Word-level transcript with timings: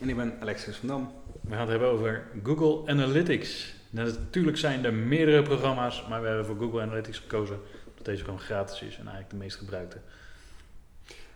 En 0.00 0.08
ik 0.08 0.16
ben 0.16 0.36
Alexis 0.40 0.76
van 0.76 0.88
Dam. 0.88 1.12
We 1.40 1.50
gaan 1.50 1.60
het 1.60 1.68
hebben 1.68 1.88
over 1.88 2.26
Google 2.42 2.90
Analytics. 2.90 3.74
natuurlijk 3.90 4.56
zijn 4.56 4.84
er 4.84 4.94
meerdere 4.94 5.42
programma's, 5.42 6.06
maar 6.08 6.20
we 6.20 6.26
hebben 6.26 6.46
voor 6.46 6.56
Google 6.56 6.80
Analytics 6.80 7.18
gekozen 7.18 7.58
omdat 7.88 8.04
deze 8.04 8.24
gewoon 8.24 8.40
gratis 8.40 8.82
is 8.82 8.94
en 8.94 9.00
eigenlijk 9.00 9.30
de 9.30 9.36
meest 9.36 9.56
gebruikte. 9.56 9.96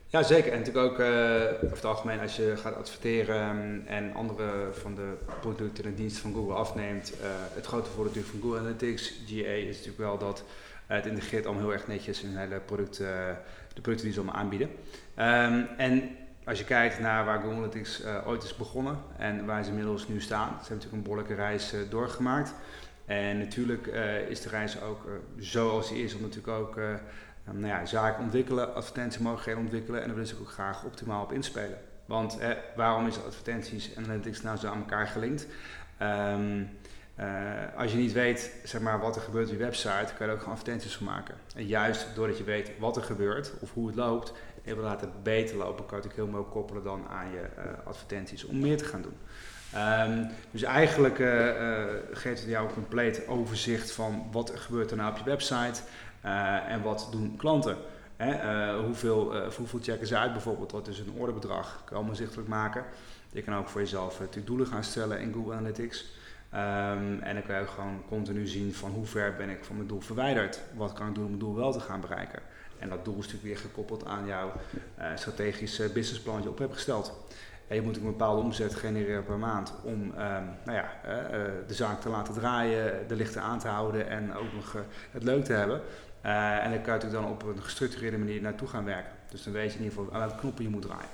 Ja, 0.07 0.23
zeker. 0.23 0.53
En 0.53 0.59
natuurlijk 0.59 0.93
ook 0.93 0.99
uh, 0.99 1.07
over 1.65 1.77
het 1.77 1.85
algemeen 1.85 2.21
als 2.21 2.37
je 2.37 2.57
gaat 2.57 2.75
adverteren 2.75 3.37
ehm, 3.37 3.81
en 3.87 4.15
andere 4.15 4.69
van 4.73 4.95
de 4.95 5.13
producten 5.41 5.85
en 5.85 5.95
diensten 5.95 6.23
van 6.23 6.33
Google 6.33 6.55
afneemt. 6.55 7.13
Uh, 7.21 7.27
het 7.55 7.67
grote 7.67 7.91
voordeel 7.91 8.05
natuurlijk 8.05 8.33
van 8.33 8.41
Google 8.41 8.59
Analytics, 8.59 9.09
GA, 9.27 9.49
is 9.49 9.77
natuurlijk 9.77 9.99
wel 9.99 10.19
dat 10.19 10.45
het 10.87 11.07
integreert 11.07 11.47
allemaal 11.47 11.65
heel 11.65 11.73
erg 11.73 11.87
netjes 11.87 12.23
in 12.23 12.37
hele 12.37 12.61
producten, 12.61 13.39
de 13.75 13.81
producten 13.81 14.05
die 14.05 14.13
ze 14.15 14.21
allemaal 14.21 14.41
aanbieden. 14.41 14.69
Um, 14.69 15.67
en 15.77 16.17
als 16.45 16.59
je 16.59 16.65
kijkt 16.65 17.01
naar 17.01 17.25
waar 17.25 17.41
Google 17.41 17.57
Analytics 17.57 18.05
uh, 18.05 18.29
ooit 18.29 18.43
is 18.43 18.57
begonnen 18.57 18.99
en 19.19 19.47
waar 19.47 19.65
ze 19.65 19.71
inmiddels 19.71 20.09
nu 20.09 20.21
staan, 20.21 20.49
ze 20.49 20.55
hebben 20.55 20.69
natuurlijk 20.69 20.93
een 20.93 21.03
behoorlijke 21.03 21.35
reis 21.35 21.75
uh, 21.75 21.81
doorgemaakt. 21.91 22.55
En 23.07 23.39
natuurlijk 23.39 23.87
uh, 23.87 24.29
is 24.29 24.41
de 24.41 24.49
reis 24.49 24.83
ook 24.83 25.09
zoals 25.39 25.89
die 25.89 26.05
is, 26.05 26.15
om 26.15 26.21
natuurlijk 26.21 26.59
ook 26.59 26.77
um, 26.77 26.99
nou 27.45 27.67
ja, 27.67 27.87
zaken 27.87 28.23
ontwikkelen, 28.23 28.75
advertentiemogelijkheden 28.75 29.61
ontwikkelen 29.61 30.01
en 30.01 30.07
daar 30.07 30.17
willen 30.17 30.31
ze 30.31 30.41
ook 30.41 30.51
graag 30.51 30.85
optimaal 30.85 31.23
op 31.23 31.33
inspelen. 31.33 31.79
Want 32.07 32.39
waarom 32.77 33.07
is 33.07 33.25
advertenties 33.25 33.95
en 33.95 34.05
analytics 34.05 34.43
nou 34.43 34.57
zo 34.57 34.69
aan 34.69 34.79
elkaar 34.79 35.07
gelinkt? 35.07 35.47
Um, 36.03 36.69
als 37.77 37.93
je 37.93 37.99
niet 37.99 38.13
weet 38.13 38.53
zeg 38.65 38.81
maar, 38.81 39.01
wat 39.01 39.17
er 39.17 39.23
gebeurt 39.23 39.47
op 39.47 39.53
je 39.53 39.59
website, 39.59 39.89
kan 39.89 40.17
je 40.19 40.25
er 40.25 40.33
ook 40.33 40.39
gewoon 40.39 40.55
advertenties 40.55 40.97
van 40.97 41.07
maken. 41.07 41.35
En 41.55 41.67
juist 41.67 42.07
doordat 42.15 42.39
je 42.39 42.45
weet 42.45 42.71
wat 42.79 42.97
er 42.97 43.03
gebeurt 43.03 43.53
of 43.61 43.73
hoe 43.73 43.87
het 43.87 43.97
loopt, 43.97 44.33
wil 44.63 44.85
laten 44.85 45.13
beter 45.23 45.57
lopen, 45.57 45.87
kan 45.87 45.99
je 45.99 46.07
het 46.07 46.17
heel 46.17 46.27
mooi 46.27 46.45
koppelen 46.45 46.83
dan 46.83 47.07
aan 47.09 47.31
je 47.31 47.47
uh, 47.59 47.65
advertenties 47.85 48.45
om 48.45 48.59
meer 48.59 48.77
te 48.77 48.85
gaan 48.85 49.03
doen. 49.03 49.17
Um, 49.75 50.31
dus 50.51 50.63
eigenlijk 50.63 51.19
uh, 51.19 51.47
uh, 51.47 51.85
geeft 52.13 52.41
het 52.41 52.51
jou 52.51 52.67
een 52.67 52.75
compleet 52.75 53.29
overzicht 53.29 53.93
van 53.93 54.29
wat 54.33 54.53
er 54.53 54.59
gebeurt 54.59 54.91
er 54.91 54.97
nou 54.97 55.11
op 55.11 55.19
je 55.19 55.25
website 55.25 55.81
en 56.69 56.83
wat 56.83 57.09
doen 57.11 57.37
klanten. 57.37 57.77
Hè? 58.17 58.77
hoeveel, 58.77 59.37
hoeveel 59.57 59.79
checken 59.83 60.07
ze 60.07 60.17
uit 60.17 60.33
bijvoorbeeld, 60.33 60.73
wat 60.73 60.89
is 60.89 60.99
een 60.99 61.13
orderbedrag, 61.17 61.75
kan 61.77 61.87
je 61.89 61.95
allemaal 61.95 62.15
zichtelijk 62.15 62.49
maken. 62.49 62.85
Je 63.31 63.43
kan 63.43 63.55
ook 63.55 63.69
voor 63.69 63.81
jezelf 63.81 64.19
natuurlijk 64.19 64.47
doelen 64.47 64.67
gaan 64.67 64.85
stellen 64.85 65.21
in 65.21 65.33
Google 65.33 65.55
Analytics. 65.55 66.05
Um, 66.55 67.21
en 67.21 67.35
dan 67.35 67.43
kan 67.43 67.59
je 67.59 67.67
gewoon 67.67 68.03
continu 68.09 68.47
zien 68.47 68.75
van 68.75 68.91
hoe 68.91 69.07
ver 69.07 69.35
ben 69.37 69.49
ik 69.49 69.65
van 69.65 69.77
mijn 69.77 69.89
doel 69.89 70.01
verwijderd. 70.01 70.61
Wat 70.75 70.93
kan 70.93 71.09
ik 71.09 71.15
doen 71.15 71.25
om 71.25 71.31
mijn 71.31 71.43
doel 71.43 71.55
wel 71.55 71.73
te 71.73 71.81
gaan 71.81 72.01
bereiken. 72.01 72.43
En 72.83 72.89
dat 72.89 73.05
doel 73.05 73.19
is 73.19 73.25
natuurlijk 73.25 73.45
weer 73.45 73.59
gekoppeld 73.59 74.07
aan 74.07 74.27
jouw 74.27 74.53
uh, 74.99 75.07
strategische 75.15 75.91
businessplan 75.93 76.35
dat 76.35 76.45
je 76.45 76.51
op 76.51 76.59
hebt 76.59 76.73
gesteld. 76.73 77.25
En 77.69 77.75
je 77.77 77.83
moet 77.83 77.97
een 77.97 78.03
bepaalde 78.03 78.43
omzet 78.43 78.75
genereren 78.75 79.25
per 79.25 79.39
maand 79.39 79.75
om 79.83 80.03
um, 80.03 80.13
nou 80.65 80.73
ja, 80.73 80.91
uh, 81.07 81.13
de 81.67 81.75
zaak 81.75 82.01
te 82.01 82.09
laten 82.09 82.35
draaien, 82.35 83.09
de 83.09 83.17
lichten 83.17 83.43
aan 83.43 83.59
te 83.59 83.69
houden 83.69 84.09
en 84.09 84.35
ook 84.35 84.53
nog 84.53 84.77
het 85.11 85.23
leuk 85.23 85.45
te 85.45 85.53
hebben. 85.53 85.81
en 86.23 86.71
dan 86.71 86.83
kan 86.83 86.95
je 86.95 87.01
natuurlijk 87.01 87.23
dan 87.23 87.31
op 87.31 87.43
een 87.43 87.63
gestructureerde 87.63 88.19
manier 88.19 88.41
naartoe 88.41 88.69
gaan 88.69 88.85
werken. 88.85 89.13
Dus 89.31 89.43
dan 89.43 89.53
weet 89.53 89.73
je 89.73 89.79
in 89.79 89.85
ieder 89.85 89.99
geval 89.99 90.15
aan 90.15 90.21
welke 90.21 90.39
knoppen 90.41 90.65
je 90.65 90.71
moet 90.71 90.83
draaien. 90.83 91.09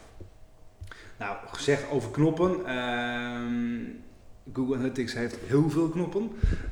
Nou, 1.18 1.36
gezegd 1.46 1.90
over 1.90 2.10
knoppen. 2.10 2.66
Ehm, 2.66 3.84
Google 4.52 4.74
Analytics 4.74 5.14
heeft 5.14 5.36
heel 5.46 5.70
veel 5.70 5.88
knoppen. 5.88 6.30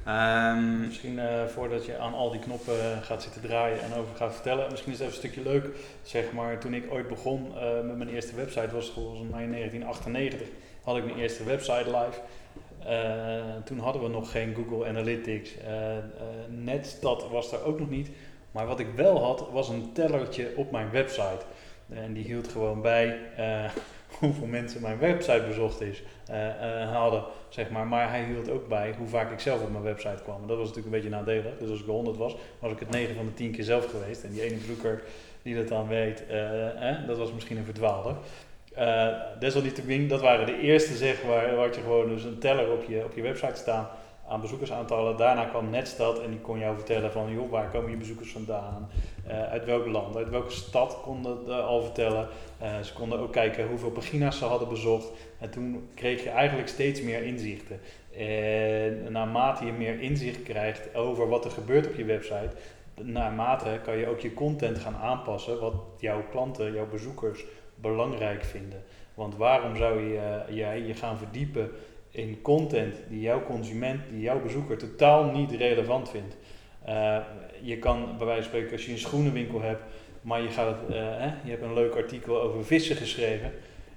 Um, 0.08 0.80
misschien 0.80 1.14
uh, 1.14 1.44
voordat 1.44 1.86
je 1.86 1.98
aan 1.98 2.14
al 2.14 2.30
die 2.30 2.40
knoppen 2.40 3.02
gaat 3.02 3.22
zitten 3.22 3.42
draaien 3.42 3.82
en 3.82 3.94
over 3.94 4.16
gaat 4.16 4.32
vertellen, 4.34 4.70
misschien 4.70 4.92
is 4.92 4.98
het 4.98 5.08
even 5.08 5.22
een 5.22 5.28
stukje 5.28 5.50
leuk. 5.50 5.68
Zeg 6.02 6.32
maar, 6.32 6.58
toen 6.58 6.74
ik 6.74 6.92
ooit 6.92 7.08
begon 7.08 7.46
uh, 7.54 7.86
met 7.86 7.96
mijn 7.96 8.08
eerste 8.08 8.34
website, 8.34 8.74
was 8.74 8.90
volgens 8.90 9.30
mij 9.30 9.42
in 9.42 9.50
1998, 9.50 10.48
had 10.82 10.96
ik 10.96 11.04
mijn 11.04 11.18
eerste 11.18 11.44
website 11.44 11.84
live. 11.84 12.20
Toen 13.64 13.78
hadden 13.78 14.02
we 14.02 14.08
nog 14.08 14.30
geen 14.30 14.54
Google 14.54 14.88
Analytics. 14.88 15.50
Netstad 16.48 17.28
was 17.30 17.52
er 17.52 17.64
ook 17.64 17.78
nog 17.78 17.90
niet. 17.90 18.08
Maar 18.52 18.66
wat 18.66 18.80
ik 18.80 18.86
wel 18.96 19.22
had, 19.24 19.48
was 19.52 19.68
een 19.68 19.92
tellertje 19.92 20.52
op 20.56 20.70
mijn 20.70 20.90
website. 20.90 21.44
En 21.88 22.12
die 22.12 22.24
hield 22.24 22.48
gewoon 22.48 22.82
bij 22.82 23.18
hoeveel 24.20 24.46
mensen 24.46 24.82
mijn 24.82 24.98
website 24.98 25.44
bezocht 25.46 25.80
is, 25.80 26.02
uh, 26.30 26.36
uh, 26.46 26.92
hadden, 26.92 27.24
zeg 27.48 27.70
maar. 27.70 27.86
Maar 27.86 28.08
hij 28.10 28.24
hield 28.24 28.50
ook 28.50 28.68
bij 28.68 28.94
hoe 28.98 29.06
vaak 29.06 29.32
ik 29.32 29.40
zelf 29.40 29.62
op 29.62 29.70
mijn 29.70 29.84
website 29.84 30.22
kwam. 30.22 30.46
Dat 30.46 30.56
was 30.56 30.68
natuurlijk 30.68 30.94
een 30.94 31.02
beetje 31.02 31.16
nadelig. 31.16 31.58
Dus 31.58 31.70
als 31.70 31.80
ik 31.80 31.86
100 31.86 32.16
was, 32.16 32.36
was 32.58 32.72
ik 32.72 32.78
het 32.78 32.90
9 32.90 33.14
van 33.14 33.24
de 33.24 33.34
10 33.34 33.50
keer 33.50 33.64
zelf 33.64 33.90
geweest. 33.90 34.24
En 34.24 34.32
die 34.32 34.42
ene 34.42 34.56
bezoeker 34.56 35.02
die 35.42 35.56
dat 35.56 35.68
dan 35.68 35.88
weet, 35.88 36.22
uh, 36.30 36.90
eh, 36.90 37.06
dat 37.06 37.18
was 37.18 37.32
misschien 37.32 37.56
een 37.56 37.64
verdwaalder. 37.64 38.16
desalniettemin, 39.38 40.08
dat 40.08 40.20
waren 40.20 40.46
de 40.46 40.60
eerste, 40.60 40.96
zeg 40.96 41.24
maar, 41.24 41.56
waar 41.56 41.66
je 41.66 41.72
gewoon 41.72 42.08
dus 42.08 42.24
een 42.24 42.38
teller 42.38 42.72
op 42.72 42.84
je, 42.88 43.04
op 43.04 43.14
je 43.14 43.22
website 43.22 43.56
staan 43.56 43.88
aan 44.28 44.40
bezoekersaantallen. 44.40 45.16
Daarna 45.16 45.44
kwam 45.44 45.70
Netstad 45.70 46.20
en 46.20 46.30
die 46.30 46.40
kon 46.40 46.58
jou 46.58 46.76
vertellen 46.76 47.12
van 47.12 47.32
joh, 47.32 47.50
waar 47.50 47.70
komen 47.70 47.90
je 47.90 47.96
bezoekers 47.96 48.32
vandaan, 48.32 48.88
uh, 49.26 49.42
uit 49.42 49.64
welk 49.64 49.86
land, 49.86 50.16
uit 50.16 50.30
welke 50.30 50.50
stad 50.50 51.00
konden 51.02 51.38
het 51.38 51.48
al 51.48 51.82
vertellen. 51.82 52.28
Uh, 52.62 52.80
ze 52.80 52.92
konden 52.92 53.18
ook 53.18 53.32
kijken 53.32 53.68
hoeveel 53.68 53.90
pagina's 53.90 54.38
ze 54.38 54.44
hadden 54.44 54.68
bezocht. 54.68 55.10
En 55.40 55.50
toen 55.50 55.88
kreeg 55.94 56.22
je 56.22 56.30
eigenlijk 56.30 56.68
steeds 56.68 57.02
meer 57.02 57.22
inzichten. 57.22 57.80
En 58.16 59.12
naarmate 59.12 59.64
je 59.64 59.72
meer 59.72 60.00
inzicht 60.00 60.42
krijgt 60.42 60.94
over 60.94 61.28
wat 61.28 61.44
er 61.44 61.50
gebeurt 61.50 61.86
op 61.86 61.94
je 61.94 62.04
website, 62.04 62.50
naarmate 63.02 63.80
kan 63.82 63.96
je 63.96 64.08
ook 64.08 64.20
je 64.20 64.34
content 64.34 64.78
gaan 64.78 64.96
aanpassen 64.96 65.60
wat 65.60 65.74
jouw 65.98 66.22
klanten, 66.30 66.72
jouw 66.72 66.88
bezoekers 66.88 67.44
belangrijk 67.74 68.44
vinden. 68.44 68.82
Want 69.14 69.36
waarom 69.36 69.76
zou 69.76 70.00
je, 70.00 70.42
jij 70.48 70.80
je 70.80 70.94
gaan 70.94 71.18
verdiepen 71.18 71.70
in 72.16 72.38
content 72.42 72.94
die 73.08 73.20
jouw 73.20 73.42
consument, 73.42 74.00
die 74.10 74.20
jouw 74.20 74.40
bezoeker 74.40 74.76
totaal 74.78 75.24
niet 75.24 75.50
relevant 75.50 76.10
vindt. 76.10 76.36
Uh, 76.88 77.18
je 77.62 77.78
kan 77.78 78.14
bij 78.18 78.26
wijze 78.26 78.42
van 78.42 78.50
spreken, 78.50 78.72
als 78.72 78.86
je 78.86 78.92
een 78.92 78.98
schoenenwinkel 78.98 79.60
hebt, 79.60 79.82
maar 80.20 80.42
je, 80.42 80.48
gaat 80.48 80.76
hè, 80.88 81.26
je 81.44 81.50
hebt 81.50 81.62
een 81.62 81.74
leuk 81.74 81.94
artikel 81.94 82.42
over 82.42 82.64
vissen 82.64 82.96
geschreven. 82.96 83.52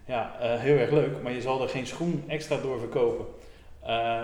Ja, 0.06 0.36
uh, 0.42 0.60
heel 0.60 0.78
erg 0.78 0.92
leuk, 0.92 1.22
maar 1.22 1.32
je 1.32 1.42
zal 1.42 1.62
er 1.62 1.70
geen 1.70 1.88
schoen 1.88 2.24
extra 2.28 2.58
door 2.58 2.80
verkopen. 2.80 3.26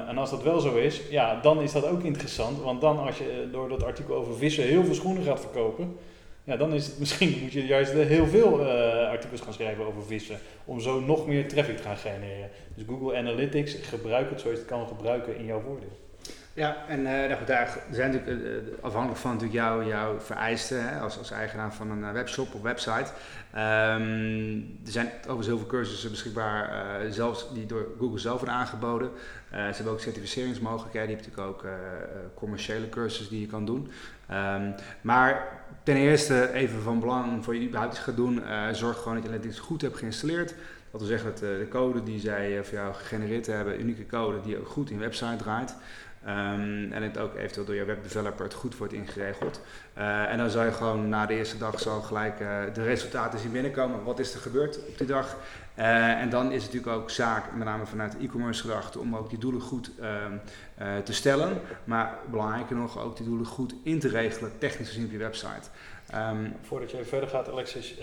en 0.08 0.18
als 0.18 0.30
dat 0.30 0.44
wel 0.44 0.60
zo 0.60 0.76
is, 0.76 1.02
ja, 1.10 1.40
dan 1.42 1.62
is 1.62 1.72
dat 1.72 1.88
ook 1.88 2.04
interessant. 2.04 2.62
Want 2.62 2.82
dan 2.82 3.00
als 3.00 3.18
je 3.18 3.48
door 3.52 3.70
dat 3.70 3.84
artikel 3.84 4.16
over 4.16 4.36
vissen 4.36 4.64
heel 4.64 4.84
veel 4.84 4.94
schoenen 4.94 5.24
gaat 5.24 5.40
verkopen, 5.40 5.98
ja, 6.46 6.58
dan 6.58 6.74
is 6.74 6.86
het 6.86 7.00
misschien 7.00 7.40
moet 7.42 7.54
je 7.54 7.66
juist 7.66 7.92
heel 7.92 8.28
veel 8.28 8.60
uh, 8.60 9.08
artikels 9.08 9.42
gaan 9.42 9.54
schrijven 9.54 9.86
over 9.86 10.06
vissen. 10.06 10.40
Om 10.66 10.80
zo 10.80 11.00
nog 11.00 11.28
meer 11.28 11.48
traffic 11.48 11.78
te 11.78 11.84
gaan 11.84 11.98
genereren. 11.98 12.50
Dus 12.76 12.84
Google 12.88 13.18
Analytics, 13.18 13.74
gebruik 13.74 14.30
het 14.30 14.40
zoals 14.40 14.56
je 14.56 14.64
het 14.64 14.72
kan 14.72 14.88
gebruiken 14.88 15.38
in 15.38 15.46
jouw 15.46 15.62
voordeel. 15.62 16.04
Ja, 16.54 16.86
en 16.88 17.00
uh, 17.00 17.06
nou 17.06 17.34
goed, 17.34 17.48
daar 17.48 17.78
zijn 17.92 18.12
natuurlijk 18.12 18.44
uh, 18.44 18.74
afhankelijk 18.82 19.20
van 19.20 19.34
natuurlijk 19.34 19.88
jouw, 19.88 20.20
vereisten 20.20 20.90
hè, 20.90 21.00
als, 21.00 21.18
als 21.18 21.32
eigenaar 21.32 21.74
van 21.74 21.92
een 21.92 22.14
webshop 22.14 22.54
of 22.54 22.62
website. 22.62 23.12
Um, 23.56 24.80
er 24.86 24.92
zijn 24.92 25.12
overigens 25.18 25.48
heel 25.48 25.58
veel 25.58 25.68
cursussen 25.68 26.10
beschikbaar, 26.10 27.02
zelfs 27.10 27.54
die 27.54 27.66
door 27.66 27.88
Google 28.00 28.20
zelf 28.20 28.38
worden 28.38 28.56
aangeboden. 28.56 29.10
ze 29.50 29.58
hebben 29.58 29.94
ook 29.94 30.00
certificeringsmogelijkheden, 30.00 31.10
je 31.10 31.16
hebt 31.16 31.28
natuurlijk 31.28 31.56
ook 31.56 31.66
commerciële 32.34 32.90
cursussen 32.90 33.30
die 33.30 33.42
je 33.42 33.48
kan 33.48 33.66
doen. 33.66 33.92
Um, 34.32 34.76
maar 35.02 35.64
ten 35.86 35.96
eerste 35.96 36.54
even 36.54 36.82
van 36.82 37.00
belang 37.00 37.44
voor 37.44 37.56
je 37.56 37.68
überhaupt 37.68 37.94
iets 37.94 38.04
gaat 38.04 38.16
doen, 38.16 38.44
zorg 38.72 38.98
gewoon 38.98 39.14
dat 39.14 39.24
je 39.24 39.30
Analytics 39.30 39.60
goed 39.60 39.82
hebt 39.82 39.98
geïnstalleerd. 39.98 40.54
Dat 40.92 41.02
wil 41.02 41.10
zeggen 41.10 41.30
dat 41.30 41.40
de 41.40 41.68
code 41.70 42.04
die 42.04 42.20
zij 42.20 42.64
voor 42.64 42.78
jou 42.78 42.94
gegenereerd 42.94 43.48
hebben, 43.48 43.80
unieke 43.80 44.06
code, 44.06 44.42
die 44.42 44.58
ook 44.58 44.68
goed 44.68 44.90
in 44.90 45.00
website 45.00 45.36
draait. 45.36 45.76
Um, 46.28 46.92
en 46.92 47.04
het 47.04 47.18
ook 47.18 47.36
eventueel 47.36 47.66
door 47.66 47.76
je 47.76 47.86
webdeveloper 47.86 48.52
goed 48.52 48.78
wordt 48.78 48.94
ingeregeld. 48.94 49.62
Uh, 49.98 50.32
en 50.32 50.38
dan 50.38 50.50
zou 50.50 50.66
je 50.66 50.72
gewoon 50.72 51.10
na 51.10 51.26
de 51.26 51.34
eerste 51.34 51.58
dag 51.58 51.80
zo 51.80 52.02
gelijk 52.02 52.40
uh, 52.40 52.64
de 52.74 52.84
resultaten 52.84 53.40
zien 53.40 53.52
binnenkomen. 53.52 54.04
Wat 54.04 54.20
is 54.20 54.34
er 54.34 54.40
gebeurd 54.40 54.88
op 54.88 54.98
die 54.98 55.08
dag? 55.08 55.38
Uh, 55.78 56.22
en 56.22 56.30
dan 56.30 56.52
is 56.52 56.64
het 56.64 56.74
natuurlijk 56.74 57.02
ook 57.02 57.10
zaak, 57.10 57.54
met 57.54 57.66
name 57.66 57.86
vanuit 57.86 58.18
e-commerce 58.18 58.62
gedachte, 58.62 59.00
om 59.00 59.16
ook 59.16 59.30
die 59.30 59.40
doelen 59.40 59.62
goed 59.62 59.92
ehm, 60.00 61.04
te 61.04 61.14
stellen. 61.14 61.62
Maar 61.84 62.18
belangrijker 62.30 62.76
nog, 62.76 63.00
ook 63.00 63.18
die 63.18 63.26
doelen 63.26 63.46
goed 63.46 63.76
in 63.84 64.00
te 64.00 64.08
regelen, 64.08 64.52
technisch 64.58 64.88
gezien 64.88 65.06
op 65.06 65.12
je 65.12 65.18
website. 65.18 65.70
Um, 66.16 66.54
Voordat 66.62 66.92
je 66.92 67.04
verder 67.04 67.30
gaat, 67.30 67.52
Alexis, 67.52 67.96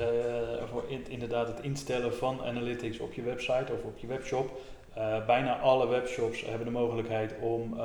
voor 0.71 0.85
in, 0.89 1.09
inderdaad 1.09 1.47
het 1.47 1.61
instellen 1.61 2.15
van 2.15 2.43
analytics 2.43 2.99
op 2.99 3.13
je 3.13 3.23
website 3.23 3.73
of 3.73 3.83
op 3.83 3.99
je 3.99 4.07
webshop. 4.07 4.61
Uh, 4.99 5.27
bijna 5.27 5.59
alle 5.59 5.87
webshops 5.87 6.45
hebben 6.45 6.67
de 6.67 6.73
mogelijkheid 6.73 7.35
om 7.41 7.81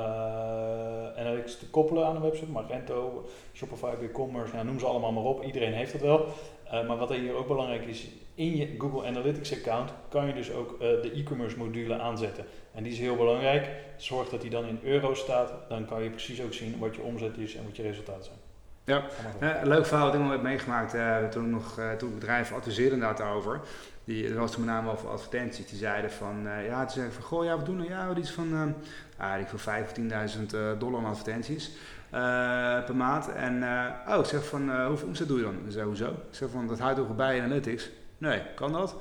analytics 1.16 1.58
te 1.58 1.70
koppelen 1.70 2.06
aan 2.06 2.16
een 2.16 2.22
website. 2.22 2.50
Magento, 2.50 3.24
Shopify, 3.54 3.94
WooCommerce, 4.00 4.54
nou, 4.54 4.66
noem 4.66 4.78
ze 4.78 4.86
allemaal 4.86 5.12
maar 5.12 5.24
op. 5.24 5.42
Iedereen 5.42 5.72
heeft 5.72 5.92
dat 5.92 6.00
wel. 6.00 6.26
Uh, 6.66 6.88
maar 6.88 6.96
wat 6.96 7.12
hier 7.12 7.34
ook 7.34 7.46
belangrijk 7.46 7.86
is, 7.86 8.08
in 8.34 8.56
je 8.56 8.74
Google 8.78 9.06
Analytics 9.06 9.52
account 9.52 9.92
kan 10.08 10.26
je 10.26 10.32
dus 10.32 10.52
ook 10.52 10.78
de 10.78 11.12
e-commerce 11.14 11.58
module 11.58 11.98
aanzetten. 11.98 12.44
En 12.74 12.82
die 12.82 12.92
is 12.92 12.98
heel 12.98 13.16
belangrijk. 13.16 13.70
Zorg 13.96 14.28
dat 14.28 14.40
die 14.40 14.50
dan 14.50 14.64
in 14.64 14.80
euro 14.82 15.14
staat. 15.14 15.52
Dan 15.68 15.86
kan 15.86 16.02
je 16.02 16.10
precies 16.10 16.42
ook 16.42 16.52
zien 16.52 16.78
wat 16.78 16.94
je 16.94 17.02
omzet 17.02 17.38
is 17.38 17.56
en 17.56 17.64
wat 17.64 17.76
je 17.76 17.82
resultaten 17.82 18.24
zijn. 18.24 18.47
Ja, 18.88 19.02
een 19.40 19.68
leuk 19.68 19.86
verhaal 19.86 20.06
wat 20.06 20.14
ik 20.14 20.20
nog 20.20 20.30
heb 20.30 20.42
meegemaakt 20.42 20.94
toen, 21.30 21.50
nog, 21.50 21.80
toen 21.98 22.08
ik 22.08 22.14
bedrijf 22.14 22.52
adviseerde 22.52 22.98
daarover. 22.98 23.60
Die, 24.08 24.28
er 24.28 24.34
was 24.34 24.56
met 24.56 24.66
name 24.66 24.90
over 24.90 25.08
advertenties. 25.08 25.66
Die 25.66 25.78
zeiden 25.78 26.10
van, 26.10 26.46
uh, 26.46 26.66
ja, 26.66 26.88
ze 26.88 26.94
zeggen 26.94 27.12
van, 27.12 27.22
goh, 27.22 27.44
ja, 27.44 27.58
we 27.58 27.64
doen 27.64 27.76
nou 27.76 27.88
ja, 27.88 28.14
iets 28.16 28.30
van, 28.30 28.52
uh, 28.52 28.62
ah, 29.16 29.40
ik 29.40 29.48
voor 29.48 29.58
5 29.58 29.90
of 29.90 29.96
10.000 29.98 30.04
uh, 30.54 30.60
dollar 30.78 31.00
aan 31.00 31.06
advertenties 31.06 31.70
uh, 32.14 32.84
per 32.84 32.96
maand. 32.96 33.32
En, 33.32 33.62
oh, 34.08 34.18
ik 34.18 34.24
zeg 34.24 34.44
van, 34.44 34.86
hoeveel 34.86 35.06
omzet 35.06 35.28
doe 35.28 35.38
je 35.38 35.44
dan? 35.44 35.54
Ik 35.54 35.72
zeg, 35.72 35.84
hoezo? 35.84 36.08
Ik 36.08 36.16
zeg 36.30 36.50
van, 36.50 36.66
dat 36.66 36.78
houdt 36.78 37.00
ook 37.00 37.16
bij 37.16 37.42
analytics. 37.42 37.90
Nee, 38.18 38.42
kan 38.54 38.72
dat? 38.72 38.96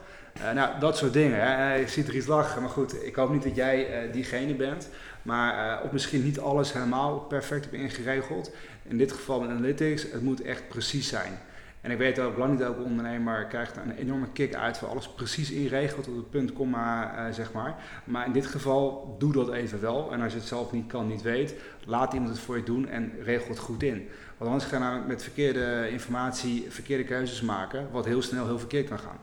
Nou, 0.53 0.79
dat 0.79 0.97
soort 0.97 1.13
dingen. 1.13 1.39
Hè. 1.39 1.73
Je 1.73 1.87
ziet 1.87 2.07
er 2.07 2.15
iets 2.15 2.27
lachen, 2.27 2.61
maar 2.61 2.71
goed, 2.71 3.05
ik 3.05 3.15
hoop 3.15 3.31
niet 3.31 3.43
dat 3.43 3.55
jij 3.55 4.09
diegene 4.11 4.53
bent. 4.55 4.89
Maar 5.21 5.81
of 5.83 5.91
misschien 5.91 6.23
niet 6.23 6.39
alles 6.39 6.73
helemaal 6.73 7.19
perfect 7.19 7.63
heb 7.63 7.73
ingeregeld. 7.73 8.51
In 8.83 8.97
dit 8.97 9.11
geval 9.11 9.39
met 9.39 9.49
analytics, 9.49 10.11
het 10.11 10.21
moet 10.21 10.41
echt 10.41 10.67
precies 10.67 11.07
zijn. 11.07 11.39
En 11.81 11.93
ik 11.93 11.97
weet 11.97 12.19
ook, 12.19 12.37
lang 12.37 12.51
niet 12.51 12.61
elke 12.61 12.81
ondernemer 12.81 13.45
krijgt 13.45 13.77
een 13.77 13.91
enorme 13.91 14.27
kick 14.33 14.55
uit 14.55 14.77
voor 14.77 14.87
alles 14.87 15.09
precies 15.09 15.51
inregelt 15.51 16.03
tot 16.03 16.15
het 16.15 16.29
punt, 16.29 16.53
komma, 16.53 17.13
uh, 17.27 17.33
zeg 17.33 17.51
maar. 17.51 17.75
Maar 18.03 18.25
in 18.25 18.31
dit 18.31 18.45
geval, 18.45 19.15
doe 19.19 19.33
dat 19.33 19.53
even 19.53 19.81
wel. 19.81 20.11
En 20.11 20.21
als 20.21 20.31
je 20.31 20.37
het 20.37 20.47
zelf 20.47 20.71
niet 20.71 20.87
kan, 20.87 21.07
niet 21.07 21.21
weet, 21.21 21.53
laat 21.85 22.13
iemand 22.13 22.31
het 22.31 22.39
voor 22.39 22.57
je 22.57 22.63
doen 22.63 22.87
en 22.87 23.11
regel 23.23 23.49
het 23.49 23.59
goed 23.59 23.83
in. 23.83 24.07
Want 24.37 24.51
anders 24.51 24.69
ga 24.69 24.77
je 24.77 24.83
namelijk 24.83 25.07
met 25.07 25.23
verkeerde 25.23 25.87
informatie 25.89 26.65
verkeerde 26.69 27.03
keuzes 27.03 27.41
maken, 27.41 27.87
wat 27.91 28.05
heel 28.05 28.21
snel 28.21 28.45
heel 28.45 28.59
verkeerd 28.59 28.87
kan 28.87 28.99
gaan. 28.99 29.19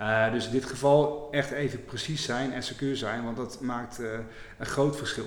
Uh, 0.00 0.32
dus 0.32 0.46
in 0.46 0.52
dit 0.52 0.64
geval 0.64 1.28
echt 1.30 1.50
even 1.50 1.84
precies 1.84 2.24
zijn 2.24 2.52
en 2.52 2.62
secuur 2.62 2.96
zijn, 2.96 3.24
want 3.24 3.36
dat 3.36 3.60
maakt 3.60 4.00
uh, 4.00 4.12
een 4.58 4.66
groot 4.66 4.96
verschil. 4.96 5.26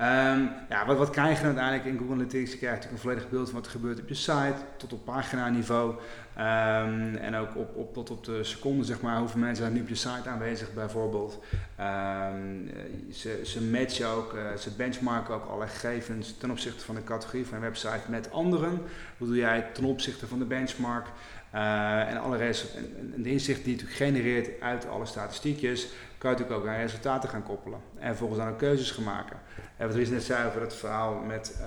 Um, 0.00 0.50
ja, 0.68 0.86
wat, 0.86 0.96
wat 0.96 1.10
krijg 1.10 1.38
je 1.38 1.44
uiteindelijk 1.44 1.84
in 1.84 1.98
Google 1.98 2.14
Analytics? 2.14 2.52
Je 2.52 2.58
krijgt 2.58 2.74
natuurlijk 2.74 2.92
een 2.92 3.10
volledig 3.10 3.30
beeld 3.30 3.46
van 3.46 3.54
wat 3.54 3.66
er 3.66 3.72
gebeurt 3.72 4.00
op 4.00 4.08
je 4.08 4.14
site, 4.14 4.54
tot 4.76 4.92
op 4.92 5.04
paginaniveau. 5.04 5.90
Um, 5.90 7.16
en 7.16 7.34
ook 7.34 7.56
op, 7.56 7.76
op, 7.76 7.94
tot 7.94 8.10
op 8.10 8.24
de 8.24 8.44
seconde, 8.44 8.84
zeg 8.84 9.00
maar, 9.00 9.18
hoeveel 9.18 9.40
mensen 9.40 9.64
zijn 9.64 9.72
nu 9.72 9.80
op 9.80 9.88
je 9.88 9.94
site 9.94 10.28
aanwezig 10.28 10.72
bijvoorbeeld. 10.74 11.44
Um, 11.80 12.70
ze, 13.12 13.40
ze 13.44 13.62
matchen 13.62 14.08
ook, 14.08 14.34
ze 14.58 14.70
benchmarken 14.70 15.34
ook 15.34 15.48
alle 15.48 15.66
gegevens 15.66 16.34
ten 16.38 16.50
opzichte 16.50 16.84
van 16.84 16.94
de 16.94 17.04
categorie 17.04 17.46
van 17.46 17.54
een 17.54 17.62
website 17.62 18.02
met 18.08 18.30
anderen. 18.30 18.82
Hoe 19.18 19.26
doe 19.26 19.36
jij 19.36 19.66
ten 19.72 19.84
opzichte 19.84 20.26
van 20.26 20.38
de 20.38 20.44
benchmark? 20.44 21.06
Uh, 21.54 22.08
en 22.10 22.20
alle 22.20 22.36
en, 22.36 23.22
de 23.22 23.30
inzicht 23.30 23.64
die 23.64 23.72
natuurlijk 23.72 23.98
genereert 23.98 24.60
uit 24.60 24.88
alle 24.88 25.06
statistiekjes, 25.06 25.88
kan 26.18 26.30
je 26.30 26.36
natuurlijk 26.36 26.60
ook 26.60 26.72
aan 26.72 26.80
resultaten 26.80 27.28
gaan 27.28 27.42
koppelen. 27.42 27.80
En 27.98 28.16
volgens 28.16 28.38
dan 28.38 28.48
ook 28.48 28.58
keuzes 28.58 28.90
gaan 28.90 29.04
maken. 29.04 29.36
En 29.76 29.86
wat 29.86 29.96
Ries 29.96 30.08
net 30.08 30.22
zei 30.22 30.46
over 30.46 30.60
het 30.60 30.74
verhaal 30.74 31.14
met 31.14 31.58
uh, 31.60 31.66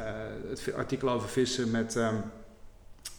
het 0.49 0.73
artikel 0.73 1.09
over 1.09 1.29
vissen 1.29 1.71
met 1.71 1.95
um, 1.95 2.21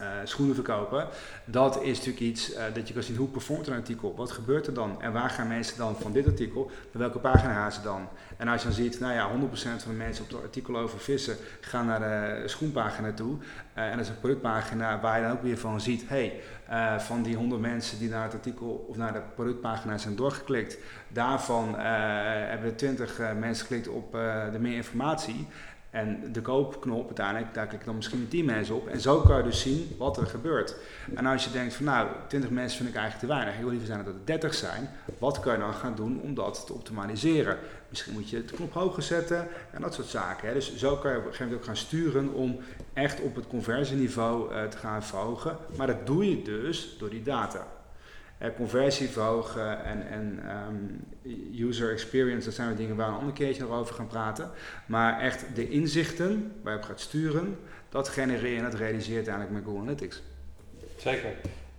uh, 0.02 0.08
schoenen 0.24 0.54
verkopen. 0.54 1.08
Dat 1.44 1.82
is 1.82 1.96
natuurlijk 1.96 2.24
iets 2.24 2.50
uh, 2.50 2.62
dat 2.74 2.88
je 2.88 2.94
kan 2.94 3.02
zien 3.02 3.16
hoe 3.16 3.28
performt 3.28 3.66
een 3.66 3.74
artikel. 3.74 4.14
Wat 4.16 4.30
gebeurt 4.30 4.66
er 4.66 4.74
dan? 4.74 5.02
En 5.02 5.12
waar 5.12 5.30
gaan 5.30 5.48
mensen 5.48 5.78
dan 5.78 5.96
van 5.96 6.12
dit 6.12 6.26
artikel? 6.26 6.70
Naar 6.92 7.02
welke 7.02 7.18
pagina 7.18 7.52
gaan 7.52 7.72
ze 7.72 7.82
dan? 7.82 8.08
En 8.36 8.48
als 8.48 8.60
je 8.62 8.66
dan 8.66 8.76
ziet, 8.76 9.00
nou 9.00 9.12
ja, 9.12 9.30
100% 9.30 9.32
van 9.54 9.78
de 9.92 9.96
mensen 9.96 10.24
op 10.24 10.30
het 10.30 10.42
artikel 10.42 10.76
over 10.76 10.98
vissen 10.98 11.36
gaan 11.60 11.86
naar 11.86 12.00
de 12.00 12.48
schoenpagina 12.48 13.12
toe. 13.12 13.36
Uh, 13.36 13.84
en 13.84 13.90
dat 13.90 14.00
is 14.00 14.08
een 14.08 14.20
productpagina 14.20 15.00
waar 15.00 15.16
je 15.16 15.22
dan 15.22 15.32
ook 15.32 15.42
weer 15.42 15.58
van 15.58 15.80
ziet, 15.80 16.04
hey, 16.08 16.40
van 16.98 17.22
die 17.22 17.36
100 17.36 17.60
mensen 17.60 17.98
die 17.98 18.08
naar 18.08 18.24
het 18.24 18.34
artikel 18.34 18.86
of 18.88 18.96
naar 18.96 19.12
de 19.12 19.20
productpagina 19.34 19.98
zijn 19.98 20.16
doorgeklikt, 20.16 20.78
daarvan 21.08 21.74
hebben 21.78 22.76
20 22.76 23.20
mensen 23.38 23.66
geklikt 23.66 23.88
op 23.88 24.12
de 24.52 24.58
meer 24.58 24.76
informatie. 24.76 25.46
En 25.92 26.32
de 26.32 26.40
koopknop 26.40 27.06
uiteindelijk, 27.06 27.54
daar 27.54 27.66
klikken 27.66 27.86
dan 27.86 27.96
misschien 27.96 28.28
10 28.28 28.44
mensen 28.44 28.74
op. 28.74 28.86
En 28.86 29.00
zo 29.00 29.20
kan 29.20 29.36
je 29.36 29.42
dus 29.42 29.60
zien 29.60 29.94
wat 29.98 30.16
er 30.16 30.26
gebeurt. 30.26 30.76
En 31.14 31.26
als 31.26 31.44
je 31.44 31.50
denkt 31.50 31.74
van 31.74 31.84
nou, 31.84 32.08
20 32.28 32.50
mensen 32.50 32.76
vind 32.76 32.88
ik 32.88 32.94
eigenlijk 32.94 33.26
te 33.26 33.34
weinig. 33.34 33.54
Ik 33.54 33.60
wil 33.60 33.70
liever 33.70 33.86
zijn 33.86 34.04
dat 34.04 34.14
het 34.14 34.26
30 34.26 34.54
zijn. 34.54 34.90
Wat 35.18 35.40
kan 35.40 35.52
je 35.52 35.58
dan 35.58 35.74
gaan 35.74 35.94
doen 35.94 36.20
om 36.20 36.34
dat 36.34 36.66
te 36.66 36.72
optimaliseren? 36.72 37.58
Misschien 37.88 38.12
moet 38.12 38.30
je 38.30 38.44
de 38.44 38.52
knop 38.52 38.72
hoger 38.72 39.02
zetten 39.02 39.48
en 39.70 39.80
dat 39.80 39.94
soort 39.94 40.06
zaken. 40.06 40.48
Hè. 40.48 40.54
Dus 40.54 40.76
zo 40.76 40.96
kan 40.96 41.10
je 41.10 41.16
op 41.16 41.24
een 41.24 41.30
gegeven 41.30 41.44
moment 41.44 41.62
ook 41.62 41.74
gaan 41.74 41.86
sturen 41.86 42.32
om 42.32 42.58
echt 42.92 43.20
op 43.20 43.34
het 43.34 43.46
conversieniveau 43.46 44.54
uh, 44.54 44.64
te 44.64 44.76
gaan 44.76 45.02
verhogen. 45.02 45.56
Maar 45.76 45.86
dat 45.86 46.06
doe 46.06 46.30
je 46.30 46.42
dus 46.42 46.96
door 46.98 47.10
die 47.10 47.22
data. 47.22 47.66
Uh, 48.38 48.48
conversie 48.56 49.08
verhogen 49.08 49.84
en, 49.84 50.08
en 50.08 50.40
um, 50.68 51.04
user 51.54 51.92
experience, 51.92 52.44
dat 52.44 52.54
zijn 52.54 52.68
de 52.68 52.76
dingen 52.76 52.96
waar 52.96 53.06
we 53.06 53.12
een 53.12 53.18
ander 53.18 53.34
keertje 53.34 53.62
nog 53.62 53.70
over 53.70 53.94
gaan 53.94 54.06
praten. 54.06 54.50
Maar 54.86 55.20
echt 55.20 55.44
de 55.54 55.68
inzichten 55.68 56.52
waar 56.62 56.72
je 56.72 56.78
op 56.78 56.84
gaat 56.84 57.00
sturen, 57.00 57.58
dat 57.88 58.08
genereer 58.08 58.52
je 58.52 58.56
en 58.56 58.62
dat 58.62 58.74
realiseert 58.74 59.28
uiteindelijk 59.28 59.54
met 59.54 59.64
Google 59.64 59.80
Analytics. 59.80 60.22
Zeker. 60.96 61.30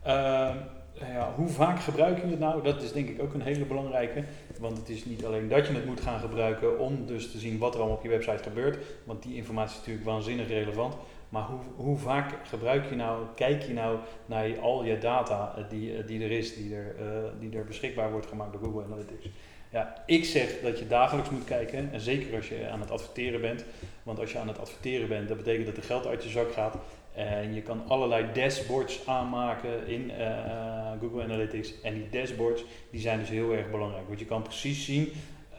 Uh, 0.07 0.55
ja, 0.93 1.33
hoe 1.35 1.47
vaak 1.47 1.79
gebruik 1.79 2.21
je 2.21 2.27
het 2.27 2.39
nou? 2.39 2.63
Dat 2.63 2.81
is 2.81 2.91
denk 2.91 3.09
ik 3.09 3.21
ook 3.21 3.33
een 3.33 3.41
hele 3.41 3.65
belangrijke. 3.65 4.23
Want 4.59 4.77
het 4.77 4.89
is 4.89 5.05
niet 5.05 5.25
alleen 5.25 5.47
dat 5.47 5.67
je 5.67 5.73
het 5.73 5.85
moet 5.85 6.01
gaan 6.01 6.19
gebruiken 6.19 6.79
om 6.79 7.05
dus 7.05 7.31
te 7.31 7.39
zien 7.39 7.57
wat 7.57 7.73
er 7.73 7.79
allemaal 7.79 7.97
op 7.97 8.03
je 8.03 8.09
website 8.09 8.43
gebeurt. 8.43 8.77
Want 9.03 9.23
die 9.23 9.35
informatie 9.35 9.73
is 9.73 9.77
natuurlijk 9.77 10.05
waanzinnig 10.05 10.47
relevant. 10.47 10.95
Maar 11.29 11.43
hoe, 11.43 11.59
hoe 11.75 11.97
vaak 11.97 12.33
gebruik 12.43 12.89
je 12.89 12.95
nou, 12.95 13.25
kijk 13.35 13.63
je 13.63 13.73
nou 13.73 13.97
naar 14.25 14.59
al 14.59 14.83
je 14.83 14.97
data 14.97 15.53
eh, 15.57 15.63
die, 15.69 15.97
eh, 15.97 16.07
die 16.07 16.23
er 16.23 16.31
is, 16.31 16.55
die 16.55 16.75
er, 16.75 16.95
uh, 16.99 17.05
die 17.39 17.57
er 17.57 17.65
beschikbaar 17.65 18.11
wordt 18.11 18.27
gemaakt 18.27 18.51
door 18.51 18.61
Google 18.61 18.83
Analytics? 18.83 19.29
Ja, 19.69 20.03
ik 20.05 20.25
zeg 20.25 20.61
dat 20.61 20.79
je 20.79 20.87
dagelijks 20.87 21.29
moet 21.29 21.43
kijken, 21.43 21.89
en 21.91 21.99
zeker 21.99 22.35
als 22.35 22.49
je 22.49 22.69
aan 22.69 22.79
het 22.79 22.91
adverteren 22.91 23.41
bent. 23.41 23.65
Want 24.03 24.19
als 24.19 24.31
je 24.31 24.37
aan 24.37 24.47
het 24.47 24.59
adverteren 24.59 25.07
bent, 25.07 25.27
dat 25.27 25.37
betekent 25.37 25.65
dat 25.65 25.77
er 25.77 25.83
geld 25.83 26.07
uit 26.07 26.23
je 26.23 26.29
zak 26.29 26.51
gaat. 26.51 26.77
En 27.13 27.53
je 27.53 27.61
kan 27.61 27.83
allerlei 27.87 28.25
dashboards 28.33 29.07
aanmaken 29.07 29.87
in 29.87 30.11
uh, 30.19 30.91
Google 31.01 31.23
Analytics. 31.23 31.81
En 31.81 31.93
die 31.93 32.09
dashboards 32.09 32.65
die 32.91 33.01
zijn 33.01 33.19
dus 33.19 33.29
heel 33.29 33.53
erg 33.53 33.71
belangrijk. 33.71 34.07
Want 34.07 34.19
je 34.19 34.25
kan 34.25 34.41
precies 34.41 34.85
zien 34.85 35.11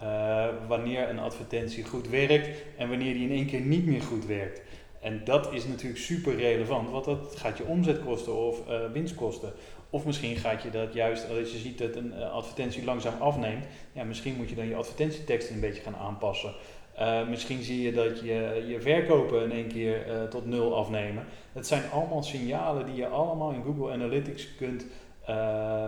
uh, 0.03 0.47
wanneer 0.69 1.09
een 1.09 1.19
advertentie 1.19 1.85
goed 1.85 2.09
werkt 2.09 2.49
en 2.77 2.89
wanneer 2.89 3.15
die 3.15 3.29
in 3.29 3.35
één 3.35 3.47
keer 3.47 3.61
niet 3.61 3.87
meer 3.87 4.03
goed 4.03 4.27
werkt. 4.27 4.63
En 5.01 5.21
dat 5.25 5.53
is 5.53 5.67
natuurlijk 5.67 6.01
super 6.01 6.37
relevant, 6.37 6.91
want 6.91 7.05
dat 7.05 7.35
gaat 7.37 7.59
je 7.59 7.65
omzet 7.65 8.05
kosten 8.05 8.35
of 8.37 8.69
uh, 8.69 8.77
winst 8.93 9.15
kosten. 9.15 9.53
Of 9.91 10.07
misschien 10.07 10.37
gaat 10.37 10.63
je 10.63 10.71
dat 10.71 10.95
juist, 10.95 11.29
als 11.29 11.53
je 11.53 11.59
ziet 11.59 11.79
dat 11.79 11.97
een 11.97 12.15
advertentie 12.15 12.85
langzaam 12.85 13.21
afneemt, 13.21 13.65
ja, 13.93 14.05
misschien 14.05 14.37
moet 14.37 14.49
je 14.49 14.55
dan 14.55 14.69
je 14.69 14.75
advertentietekst 14.75 15.51
een 15.51 15.61
beetje 15.61 15.83
gaan 15.83 15.97
aanpassen. 15.97 16.53
Uh, 16.99 17.29
misschien 17.29 17.63
zie 17.63 17.83
je 17.83 17.93
dat 17.93 18.21
je 18.21 18.65
je 18.69 18.81
verkopen 18.81 19.43
in 19.43 19.53
één 19.53 19.69
keer 19.69 20.07
uh, 20.09 20.23
tot 20.23 20.47
nul 20.47 20.77
afnemen. 20.77 21.25
Dat 21.53 21.67
zijn 21.67 21.91
allemaal 21.91 22.23
signalen 22.23 22.87
die 22.87 22.95
je 22.95 23.07
allemaal 23.07 23.51
in 23.51 23.63
Google 23.63 23.93
Analytics 23.93 24.55
kunt, 24.55 24.87
uh, 25.29 25.85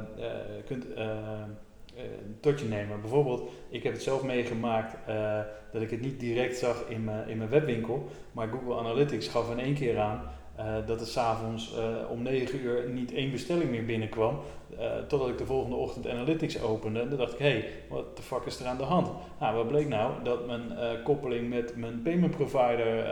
kunt 0.67 0.87
tot 2.41 2.61
je 2.61 2.67
nemen. 2.67 3.01
Bijvoorbeeld, 3.01 3.51
ik 3.69 3.83
heb 3.83 3.93
het 3.93 4.03
zelf 4.03 4.23
meegemaakt 4.23 4.97
dat 5.73 5.83
ik 5.83 5.91
het 5.91 6.01
niet 6.01 6.21
direct 6.21 6.57
zag 6.57 6.85
in 6.89 7.05
mijn, 7.05 7.29
in 7.29 7.39
mijn 7.39 7.51
webwinkel, 7.51 8.09
maar 8.33 8.49
Google 8.49 8.79
Analytics 8.79 9.29
gaf 9.29 9.51
in 9.51 9.59
één 9.59 9.75
keer 9.75 9.99
aan 9.99 10.23
uh, 10.59 10.87
dat 10.87 11.01
er 11.01 11.07
s'avonds 11.07 11.75
uh, 11.75 12.11
om 12.11 12.23
9 12.23 12.61
uur 12.61 12.89
niet 12.89 13.13
één 13.13 13.31
bestelling 13.31 13.71
meer 13.71 13.85
binnenkwam. 13.85 14.39
Uh, 14.79 14.97
totdat 15.09 15.29
ik 15.29 15.39
de 15.39 15.47
volgende 15.47 15.77
ochtend 15.77 16.09
Analytics 16.09 16.63
opende. 16.63 17.01
En 17.01 17.09
dan 17.09 17.19
dacht 17.19 17.33
ik, 17.33 17.39
hé, 17.39 17.51
hey, 17.51 17.69
wat 17.89 18.17
de 18.17 18.23
fuck 18.23 18.45
is 18.45 18.61
er 18.61 18.67
aan 18.67 18.77
de 18.77 18.83
hand? 18.83 19.11
Nou, 19.41 19.57
wat 19.57 19.69
bleek 19.69 19.89
nou? 19.89 20.13
Dat 20.23 20.47
mijn 20.47 20.63
koppeling 21.05 21.49
met 21.49 21.77
mijn 21.77 22.03
payment 22.03 22.37
provider, 22.37 23.05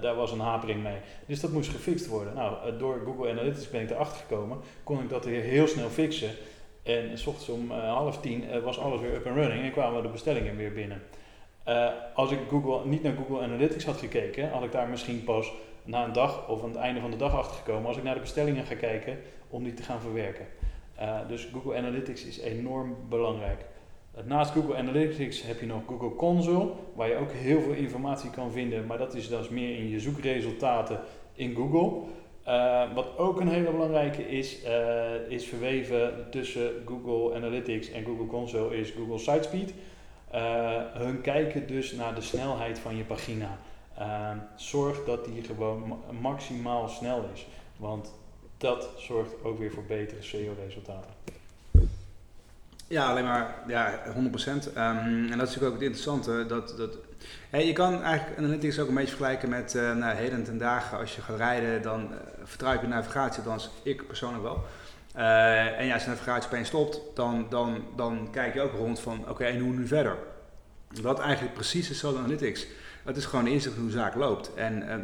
daar 0.00 0.14
was 0.14 0.32
een 0.32 0.40
hapering 0.40 0.82
mee. 0.82 0.96
Dus 1.26 1.40
dat 1.40 1.50
moest 1.50 1.70
gefixt 1.70 2.06
worden. 2.06 2.34
Nou, 2.34 2.76
door 2.78 3.00
Google 3.04 3.30
Analytics 3.30 3.70
ben 3.70 3.82
ik 3.82 3.90
erachter 3.90 4.24
gekomen. 4.28 4.58
Kon 4.84 5.00
ik 5.00 5.08
dat 5.08 5.24
weer 5.24 5.42
heel 5.42 5.66
snel 5.66 5.88
fixen. 5.88 6.30
En 6.82 7.18
s 7.18 7.26
ochtends 7.26 7.48
om 7.48 7.70
half 7.70 8.20
tien 8.20 8.44
was 8.62 8.78
alles 8.78 9.00
weer 9.00 9.14
up 9.14 9.26
and 9.26 9.36
running 9.36 9.64
en 9.64 9.72
kwamen 9.72 10.02
de 10.02 10.08
bestellingen 10.08 10.56
weer 10.56 10.72
binnen. 10.72 11.02
Als 12.14 12.30
ik 12.30 12.38
Google, 12.48 12.88
niet 12.88 13.02
naar 13.02 13.14
Google 13.16 13.44
Analytics 13.44 13.84
had 13.84 13.96
gekeken, 13.96 14.50
had 14.50 14.62
ik 14.62 14.72
daar 14.72 14.88
misschien 14.88 15.24
pas 15.24 15.52
na 15.84 16.04
een 16.04 16.12
dag 16.12 16.48
of 16.48 16.62
aan 16.62 16.68
het 16.68 16.78
einde 16.78 17.00
van 17.00 17.10
de 17.10 17.16
dag 17.16 17.34
achter 17.34 17.56
gekomen 17.56 17.86
als 17.86 17.96
ik 17.96 18.02
naar 18.02 18.14
de 18.14 18.20
bestellingen 18.20 18.64
ga 18.64 18.74
kijken 18.74 19.18
om 19.48 19.64
die 19.64 19.74
te 19.74 19.82
gaan 19.82 20.00
verwerken. 20.00 20.46
Uh, 21.00 21.18
dus 21.28 21.48
Google 21.52 21.76
Analytics 21.76 22.24
is 22.24 22.40
enorm 22.40 22.96
belangrijk. 23.08 23.64
Naast 24.24 24.52
Google 24.52 24.76
Analytics 24.76 25.42
heb 25.42 25.60
je 25.60 25.66
nog 25.66 25.82
Google 25.86 26.14
Console, 26.14 26.70
waar 26.94 27.08
je 27.08 27.16
ook 27.16 27.32
heel 27.32 27.60
veel 27.60 27.72
informatie 27.72 28.30
kan 28.30 28.52
vinden, 28.52 28.86
maar 28.86 28.98
dat 28.98 29.14
is 29.14 29.28
dus 29.28 29.48
meer 29.48 29.78
in 29.78 29.88
je 29.88 30.00
zoekresultaten 30.00 31.00
in 31.34 31.54
Google. 31.54 32.00
Uh, 32.46 32.94
wat 32.94 33.18
ook 33.18 33.40
een 33.40 33.48
hele 33.48 33.70
belangrijke 33.70 34.28
is, 34.28 34.58
is 35.28 35.46
verweven 35.46 36.26
tussen 36.30 36.70
Google 36.84 37.34
Analytics 37.36 37.90
en 37.90 38.04
Google 38.04 38.26
Console, 38.26 38.76
is 38.76 38.90
Google 38.90 39.18
Sitespeed. 39.18 39.74
Hun 40.92 41.20
kijken 41.20 41.66
dus 41.66 41.92
naar 41.92 42.14
de 42.14 42.20
snelheid 42.20 42.78
van 42.78 42.96
je 42.96 43.04
pagina. 43.04 43.58
Zorg 44.56 45.04
dat 45.04 45.24
die 45.24 45.44
gewoon 45.44 46.02
maximaal 46.20 46.88
snel 46.88 47.28
is, 47.34 47.46
want 47.76 48.12
dat 48.58 48.88
zorgt 48.96 49.44
ook 49.44 49.58
weer 49.58 49.70
voor 49.70 49.84
betere 49.84 50.22
SEO-resultaten. 50.22 51.10
Ja, 52.92 53.10
alleen 53.10 53.24
maar 53.24 53.54
ja, 53.66 54.02
100%. 54.06 54.14
Um, 54.14 54.72
ehm, 54.74 55.32
en 55.32 55.38
dat 55.38 55.48
is 55.48 55.54
natuurlijk 55.54 55.64
ook 55.64 55.72
het 55.72 55.82
interessante. 55.82 56.44
Dat, 56.46 56.76
dat, 56.76 56.98
je 57.50 57.72
kan 57.72 58.02
eigenlijk 58.02 58.38
analytics 58.38 58.78
ook 58.78 58.88
een 58.88 58.94
beetje 58.94 59.16
vergelijken 59.16 59.48
met 59.48 59.74
uh, 59.74 59.96
nou, 59.96 60.16
heden 60.16 60.44
ten 60.44 60.58
dagen. 60.58 60.98
Als 60.98 61.14
je 61.14 61.22
gaat 61.22 61.36
rijden, 61.36 61.82
dan 61.82 62.02
uh, 62.02 62.16
vertrouw 62.44 62.80
je 62.80 62.86
navigatie, 62.86 63.42
dan 63.42 63.60
ik 63.82 64.06
persoonlijk 64.06 64.42
wel. 64.42 64.64
Uh, 65.16 65.78
en 65.78 65.86
ja, 65.86 65.94
als 65.94 66.02
je 66.02 66.08
navigatie 66.08 66.50
opeens 66.50 66.68
stopt, 66.68 67.00
dan, 67.14 67.46
dan, 67.50 67.84
dan 67.96 68.28
kijk 68.30 68.54
je 68.54 68.60
ook 68.60 68.72
rond 68.72 69.00
van 69.00 69.28
oké, 69.28 69.44
en 69.44 69.60
hoe 69.60 69.72
nu 69.72 69.86
verder? 69.86 70.16
Wat 71.02 71.20
eigenlijk 71.20 71.54
precies 71.54 71.90
is 71.90 71.98
zo 71.98 72.16
analytics. 72.16 72.66
Het 73.04 73.16
is 73.16 73.24
gewoon 73.24 73.46
inzicht 73.46 73.76
hoe 73.76 73.86
de 73.86 73.92
zaak 73.92 74.14
loopt. 74.14 74.54
En 74.54 74.82
uh, 74.82 74.94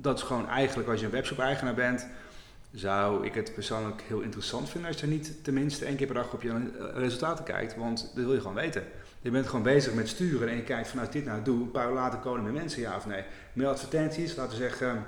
dat 0.00 0.18
is 0.18 0.22
gewoon 0.22 0.48
eigenlijk 0.48 0.88
als 0.88 1.00
je 1.00 1.06
een 1.06 1.12
webshop-eigenaar 1.12 1.74
bent 1.74 2.06
zou 2.74 3.26
ik 3.26 3.34
het 3.34 3.54
persoonlijk 3.54 4.02
heel 4.02 4.20
interessant 4.20 4.68
vinden 4.68 4.90
als 4.90 5.00
je 5.00 5.06
niet 5.06 5.44
tenminste 5.44 5.84
één 5.84 5.96
keer 5.96 6.06
per 6.06 6.14
dag 6.14 6.32
op 6.32 6.42
je 6.42 6.50
eh, 6.50 6.86
resultaten 6.94 7.44
kijkt. 7.44 7.76
Want 7.76 8.12
dat 8.14 8.24
wil 8.24 8.34
je 8.34 8.40
gewoon 8.40 8.54
weten. 8.54 8.82
Je 9.20 9.30
bent 9.30 9.46
gewoon 9.46 9.62
bezig 9.62 9.94
met 9.94 10.08
sturen 10.08 10.48
en 10.48 10.56
je 10.56 10.62
kijkt 10.62 10.88
vanuit 10.88 11.12
dit 11.12 11.24
nou 11.24 11.42
doe, 11.42 11.62
een 11.62 11.70
paar 11.70 11.92
later 11.92 12.18
komen 12.18 12.46
er 12.46 12.52
mensen, 12.52 12.80
ja 12.80 12.96
of 12.96 13.06
nee. 13.06 13.24
Meer 13.52 13.66
advertenties, 13.66 14.36
laten 14.36 14.58
we 14.58 14.62
zeggen, 14.62 15.04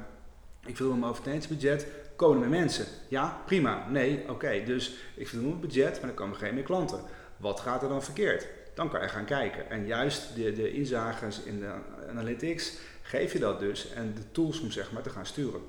ik 0.66 0.78
wil 0.78 0.92
een 0.92 1.04
advertentiebudget, 1.04 1.86
komen 2.16 2.42
er 2.42 2.48
mensen? 2.48 2.86
Ja, 3.08 3.40
prima. 3.46 3.86
Nee, 3.90 4.24
oké. 4.28 4.62
Dus 4.64 4.94
ik 5.14 5.28
wil 5.28 5.42
een 5.42 5.60
budget, 5.60 6.00
maar 6.00 6.10
er 6.10 6.16
komen 6.16 6.36
geen 6.36 6.54
meer 6.54 6.62
klanten. 6.62 7.00
Wat 7.36 7.60
gaat 7.60 7.82
er 7.82 7.88
dan 7.88 8.02
verkeerd? 8.02 8.46
Dan 8.76 8.88
kan 8.88 9.00
je 9.02 9.08
gaan 9.08 9.24
kijken. 9.24 9.70
En 9.70 9.86
juist 9.86 10.34
de, 10.34 10.52
de 10.52 10.72
inzages 10.72 11.42
in 11.42 11.60
de 11.60 11.72
analytics 12.08 12.78
geef 13.02 13.32
je 13.32 13.38
dat 13.38 13.58
dus 13.58 13.92
en 13.92 14.14
de 14.14 14.32
tools 14.32 14.60
om 14.60 14.70
zeg 14.70 14.92
maar 14.92 15.02
te 15.02 15.10
gaan 15.10 15.26
sturen. 15.26 15.60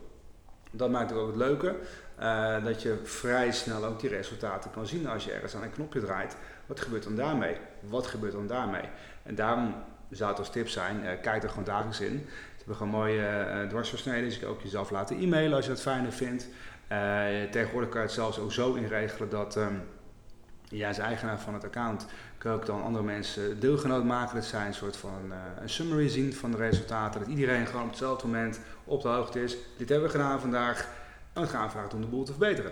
Dat 0.72 0.90
maakt 0.90 1.10
het 1.10 1.20
ook 1.20 1.28
het 1.28 1.36
leuke, 1.36 1.76
uh, 2.20 2.64
dat 2.64 2.82
je 2.82 3.00
vrij 3.04 3.52
snel 3.52 3.86
ook 3.86 4.00
die 4.00 4.10
resultaten 4.10 4.72
kan 4.72 4.88
zien 4.88 5.08
als 5.08 5.26
je 5.26 5.32
ergens 5.32 5.56
aan 5.56 5.64
een 5.64 5.72
knopje 5.72 6.00
draait. 6.00 6.38
Wat 6.66 6.80
gebeurt 6.80 7.04
dan 7.04 7.16
daarmee? 7.16 7.56
Wat 7.80 8.08
gebeurt 8.08 8.34
dan 8.34 8.48
daarmee? 8.48 8.90
En 9.24 9.36
daarom 9.36 9.76
zou 10.10 10.30
het 10.30 10.40
als 10.40 10.52
tip 10.52 10.68
zijn, 10.68 11.04
uh, 11.04 11.10
kijk 11.22 11.44
er 11.44 11.50
gewoon 11.50 11.64
dagelijks 11.64 12.00
in. 12.00 12.26
Ze 12.30 12.58
hebben 12.58 12.76
gewoon 12.76 12.92
mooie 12.92 13.46
uh, 13.48 13.70
dwarsversneden, 13.70 14.24
dus 14.24 14.34
je 14.34 14.40
kan 14.40 14.50
ook 14.50 14.62
jezelf 14.62 14.90
laten 14.90 15.18
e-mailen 15.18 15.56
als 15.56 15.66
je 15.66 15.72
dat 15.72 15.82
fijner 15.82 16.12
vindt. 16.12 16.48
tegenwoordig 17.52 17.90
kan 17.90 18.02
je 18.02 18.08
het 18.08 18.16
zelfs 18.16 18.40
ook 18.40 18.52
zo 18.52 18.74
inregelen 18.74 19.30
dat 19.30 19.56
um, 19.56 19.82
jij 20.70 20.88
als 20.88 20.98
eigenaar 20.98 21.40
van 21.40 21.54
het 21.54 21.64
account 21.64 22.06
kan 22.38 22.52
ook 22.52 22.66
dan 22.66 22.84
andere 22.84 23.04
mensen 23.04 23.60
deelgenoot 23.60 24.04
maken. 24.04 24.36
Dat 24.36 24.46
zij 24.46 24.66
een 24.66 24.74
soort 24.74 24.98
van 24.98 25.22
uh, 25.30 25.36
een 25.62 25.70
summary 25.70 26.10
zien 26.10 26.34
van 26.34 26.52
de 26.52 26.58
resultaten. 26.58 27.20
Dat 27.20 27.30
iedereen 27.30 27.66
gewoon 27.66 27.84
op 27.84 27.90
hetzelfde 27.90 28.28
moment 28.28 28.60
op 28.84 29.02
de 29.02 29.08
hoogte 29.08 29.44
is. 29.44 29.58
Dit 29.78 29.90
hebben 29.90 30.08
we 30.08 30.14
gedaan 30.14 30.40
vandaag. 30.40 30.90
En 31.34 31.42
we 31.42 31.48
gaan 31.48 31.72
vragen 31.72 31.92
om 31.94 32.02
de 32.02 32.08
boel 32.08 32.24
te 32.24 32.32
verbeteren. 32.32 32.72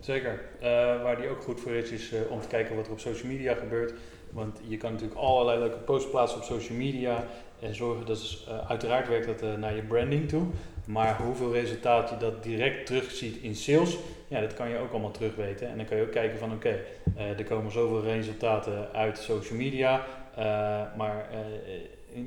Zeker. 0.00 0.40
Uh, 0.56 0.66
waar 1.02 1.16
die 1.16 1.28
ook 1.28 1.42
goed 1.42 1.60
voor 1.60 1.72
is, 1.72 1.90
is 1.90 2.12
uh, 2.12 2.20
om 2.30 2.40
te 2.40 2.48
kijken 2.48 2.76
wat 2.76 2.86
er 2.86 2.92
op 2.92 3.00
social 3.00 3.32
media 3.32 3.54
gebeurt. 3.54 3.94
Want 4.30 4.60
je 4.66 4.76
kan 4.76 4.92
natuurlijk 4.92 5.20
allerlei 5.20 5.58
leuke 5.58 5.76
posts 5.76 6.10
plaatsen 6.10 6.38
op 6.38 6.44
social 6.44 6.78
media. 6.78 7.24
En 7.60 7.74
zorgen 7.74 8.06
dat 8.06 8.16
is, 8.16 8.48
uiteraard 8.68 9.08
werkt 9.08 9.40
dat 9.40 9.58
naar 9.58 9.76
je 9.76 9.82
branding 9.82 10.28
toe. 10.28 10.42
Maar 10.86 11.16
hoeveel 11.16 11.52
resultaat 11.52 12.10
je 12.10 12.16
dat 12.16 12.42
direct 12.42 12.86
terugziet 12.86 13.36
in 13.36 13.54
sales, 13.54 13.96
ja, 14.28 14.40
dat 14.40 14.54
kan 14.54 14.68
je 14.68 14.78
ook 14.78 14.90
allemaal 14.90 15.10
terugweten. 15.10 15.68
En 15.68 15.76
dan 15.76 15.86
kan 15.86 15.96
je 15.96 16.02
ook 16.02 16.10
kijken 16.10 16.38
van 16.38 16.52
oké, 16.52 16.80
er 17.16 17.44
komen 17.44 17.72
zoveel 17.72 18.02
resultaten 18.02 18.92
uit 18.92 19.18
social 19.18 19.58
media. 19.58 20.06
maar 20.96 21.28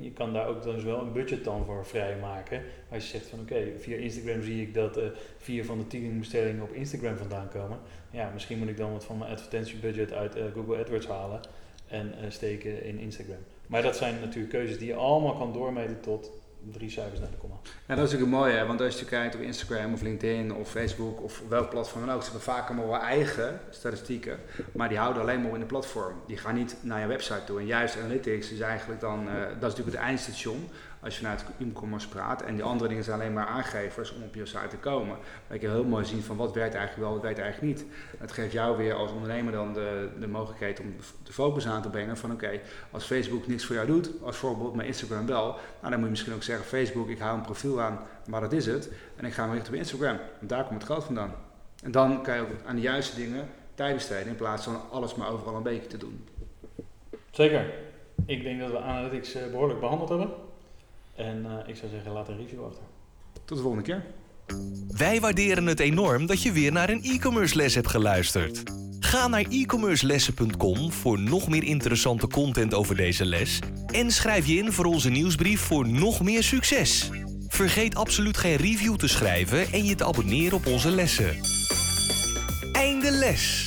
je 0.02 0.12
kan 0.12 0.34
daar 0.34 0.48
ook 0.48 0.64
dan 0.64 0.74
dus 0.74 0.84
wel 0.84 1.02
een 1.02 1.12
budget 1.12 1.44
dan 1.44 1.66
voor 1.66 1.86
vrijmaken. 1.86 2.62
Als 2.92 3.04
je 3.04 3.10
zegt 3.10 3.30
van 3.30 3.40
oké, 3.40 3.64
via 3.78 3.98
Instagram 3.98 4.42
zie 4.42 4.62
ik 4.62 4.74
dat 4.74 4.98
uh, 4.98 5.04
vier 5.38 5.66
van 5.66 5.78
de 5.78 5.88
tien 5.88 6.20
bestellingen 6.20 6.64
op 6.64 6.74
Instagram 6.74 7.18
vandaan 7.18 7.50
komen. 7.50 7.80
Ja, 8.12 8.32
misschien 8.34 8.58
moet 8.58 8.68
ik 8.68 8.78
dan 8.78 8.92
wat 8.92 9.06
van 9.06 9.18
mijn 9.18 9.32
advertentiebudget 9.32 10.14
uit 10.14 10.38
uh, 10.38 10.44
Google 10.54 10.78
AdWords 10.78 11.08
halen 11.08 11.40
en 11.88 12.08
uh, 12.08 12.30
steken 12.30 12.84
in 12.84 13.00
Instagram. 13.00 13.44
Maar 13.68 13.82
dat 13.82 13.98
zijn 13.98 14.20
natuurlijk 14.20 14.54
keuzes 14.54 14.78
die 14.78 14.88
je 14.88 14.96
allemaal 14.96 15.36
kan 15.38 15.54
doormeten 15.54 16.00
tot 16.00 16.32
drie 16.72 16.90
cijfers 16.90 17.20
naar 17.20 17.32
de 17.32 17.38
komma. 17.38 17.56
Ja, 17.64 17.96
dat 17.96 18.06
is 18.06 18.12
natuurlijk 18.12 18.38
mooi, 18.38 18.54
hè? 18.54 18.66
want 18.66 18.82
als 18.82 19.00
je 19.00 19.06
kijkt 19.06 19.36
op 19.36 19.42
Instagram 19.42 19.94
of 19.94 20.02
LinkedIn 20.02 20.54
of 20.54 20.70
Facebook 20.70 21.24
of 21.24 21.42
welk 21.50 21.70
platform 21.70 22.06
dan 22.06 22.16
ook, 22.16 22.24
ze 22.24 22.30
hebben 22.32 22.54
vaak 22.54 22.68
allemaal 22.68 22.88
wel 22.88 23.00
eigen 23.00 23.60
statistieken, 23.70 24.40
maar 24.72 24.90
die 24.90 24.98
houden 24.98 25.22
alleen 25.22 25.42
maar 25.42 25.54
in 25.54 25.60
de 25.60 25.66
platform. 25.66 26.16
Die 26.28 26.38
gaan 26.38 26.56
niet 26.56 26.76
naar 26.82 27.00
je 27.00 27.08
website 27.08 27.44
toe. 27.46 27.60
En 27.60 27.66
juist 27.66 27.98
analytics 27.98 28.52
is 28.52 28.60
eigenlijk 28.60 29.02
dan, 29.02 29.28
uh, 29.28 29.34
dat 29.34 29.56
is 29.56 29.62
natuurlijk 29.62 29.98
het 29.98 30.06
eindstation 30.06 30.70
als 31.00 31.14
je 31.18 31.22
vanuit 31.22 31.46
e-commerce 31.60 32.08
praat. 32.08 32.42
En 32.42 32.56
die 32.56 32.64
andere 32.64 32.90
dingen 32.90 33.04
zijn 33.04 33.20
alleen 33.20 33.34
maar 33.34 33.46
aangevers 33.46 34.14
om 34.14 34.24
op 34.24 34.36
je 34.36 34.46
site 34.46 34.68
te 34.68 34.78
komen. 34.78 35.18
Je 35.52 35.60
kan 35.60 35.70
heel 35.70 35.84
mooi 35.84 36.06
zien 36.06 36.22
van 36.22 36.38
wat 36.38 36.54
werkt 36.54 36.76
eigenlijk 36.76 37.06
wel, 37.06 37.14
wat 37.14 37.24
werkt 37.24 37.40
eigenlijk 37.40 37.76
niet. 37.76 37.86
Het 38.18 38.32
geeft 38.32 38.52
jou 38.52 38.78
weer 38.78 38.94
als 38.94 39.12
ondernemer 39.12 39.52
dan 39.52 39.74
de, 39.74 40.10
de 40.20 40.28
mogelijkheid 40.28 40.80
om 40.80 40.96
de 41.24 41.34
focus 41.34 41.68
aan 41.68 41.82
te 41.82 41.90
brengen 41.90 42.18
van 42.18 42.32
oké, 42.32 42.60
als 42.92 43.04
Facebook 43.04 43.48
niks 43.48 43.66
voor 43.66 43.76
jou 43.76 43.88
doet, 43.88 44.10
als 44.24 44.38
voorbeeld 44.38 44.76
maar 44.76 44.86
Instagram 44.86 45.26
wel, 45.26 45.46
nou 45.46 45.90
dan 45.90 45.92
moet 45.92 46.04
je 46.04 46.10
misschien 46.10 46.34
ook 46.34 46.44
zeggen 46.44 46.66
Facebook, 46.66 47.10
ik 47.10 47.20
hou 47.20 47.38
een 47.38 47.44
profiel 47.44 47.82
aan, 47.82 48.00
maar 48.28 48.42
dat 48.42 48.54
is 48.54 48.66
het. 48.66 48.92
En 49.16 49.26
ik 49.26 49.34
ga 49.34 49.46
me 49.46 49.54
richten 49.54 49.74
op 49.74 49.80
Instagram, 49.80 50.18
want 50.38 50.50
daar 50.50 50.64
komt 50.64 50.82
het 50.82 50.92
geld 50.92 51.04
vandaan. 51.04 51.34
En 51.84 51.92
dan 51.92 52.24
kan 52.24 52.36
je 52.36 52.42
ook 52.42 52.50
aan 52.66 52.76
de 52.76 52.82
juiste 52.82 53.16
dingen 53.16 53.48
tijd 53.76 53.94
besteden 53.94 54.28
in 54.28 54.36
plaats 54.36 54.64
van 54.64 54.82
alles 54.92 55.16
maar 55.16 55.30
overal 55.30 55.56
een 55.56 55.64
beetje 55.64 55.88
te 55.88 55.98
doen. 55.98 56.28
Zeker. 57.32 57.74
Ik 58.26 58.44
denk 58.44 58.60
dat 58.60 58.72
we 58.72 58.80
analytics 58.80 59.34
eh, 59.34 59.48
behoorlijk 59.52 59.80
behandeld 59.80 60.10
hebben. 60.10 60.30
En 61.18 61.46
uh, 61.46 61.52
ik 61.66 61.76
zou 61.76 61.92
zeggen, 61.92 62.12
laat 62.12 62.28
een 62.28 62.38
review 62.38 62.64
achter. 62.64 62.84
Tot 63.46 63.58
de 63.58 63.64
volgende 63.64 63.86
keer. 63.86 64.06
Wij 64.88 65.20
waarderen 65.20 65.66
het 65.66 65.80
enorm 65.80 66.26
dat 66.26 66.42
je 66.42 66.52
weer 66.52 66.72
naar 66.72 66.90
een 66.90 67.04
e-commerce 67.04 67.56
les 67.56 67.76
hebt 67.76 67.88
geluisterd. 67.88 68.64
Ga 69.00 69.28
naar 69.28 69.46
e-commercelessen.com 69.50 70.92
voor 70.92 71.20
nog 71.20 71.48
meer 71.48 71.64
interessante 71.64 72.28
content 72.28 72.74
over 72.74 72.96
deze 72.96 73.26
les. 73.26 73.60
En 73.86 74.12
schrijf 74.12 74.48
je 74.48 74.56
in 74.56 74.72
voor 74.72 74.86
onze 74.86 75.10
nieuwsbrief 75.10 75.62
voor 75.62 75.88
nog 75.88 76.22
meer 76.22 76.44
succes. 76.44 77.10
Vergeet 77.48 77.96
absoluut 77.96 78.38
geen 78.38 78.56
review 78.56 78.96
te 78.96 79.08
schrijven 79.08 79.72
en 79.72 79.86
je 79.86 79.96
te 79.96 80.06
abonneren 80.06 80.58
op 80.58 80.66
onze 80.66 80.92
lessen. 80.92 81.38
Einde 82.72 83.12
les! 83.12 83.67